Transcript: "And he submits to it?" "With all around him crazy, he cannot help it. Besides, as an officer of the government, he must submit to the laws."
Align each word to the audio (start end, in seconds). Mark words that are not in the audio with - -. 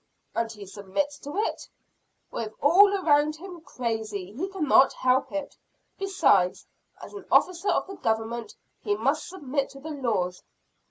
"And 0.33 0.51
he 0.51 0.65
submits 0.65 1.19
to 1.19 1.37
it?" 1.37 1.69
"With 2.31 2.55
all 2.59 2.91
around 2.91 3.35
him 3.35 3.61
crazy, 3.61 4.31
he 4.33 4.47
cannot 4.47 4.93
help 4.93 5.31
it. 5.31 5.55
Besides, 5.99 6.65
as 6.99 7.13
an 7.13 7.25
officer 7.31 7.69
of 7.69 7.85
the 7.85 7.97
government, 7.97 8.55
he 8.81 8.95
must 8.95 9.29
submit 9.29 9.69
to 9.69 9.79
the 9.79 9.91
laws." 9.91 10.41